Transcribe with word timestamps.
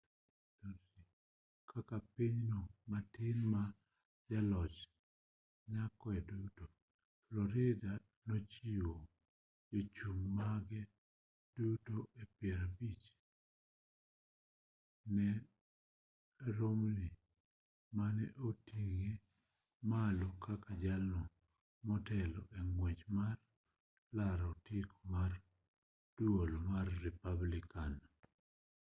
kaka 1.69 1.97
pinyno 2.13 2.59
matin 2.91 3.37
ma 3.53 3.63
jaloch 4.29 4.79
yakoe 5.73 6.17
duto 6.29 6.65
florida 7.25 7.91
nochiwo 8.27 8.97
jochung' 9.69 10.27
mage 10.37 10.81
duto 11.55 11.95
piero 12.35 12.65
abich 12.67 13.03
ne 15.15 15.27
romney 16.57 17.11
mane 17.97 18.25
oting'e 18.47 19.11
malo 19.91 20.29
kaka 20.45 20.71
jalno 20.83 21.21
motelo 21.87 22.41
e 22.57 22.59
ng'wech 22.71 23.03
mar 23.17 23.37
laro 24.17 24.45
otiko 24.53 24.97
mar 25.13 25.31
duol 26.15 26.51
mar 26.69 26.87
republican 27.05 27.93